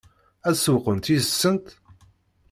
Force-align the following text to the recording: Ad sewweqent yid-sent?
Ad 0.47 0.55
sewweqent 0.57 1.09
yid-sent? 1.11 1.65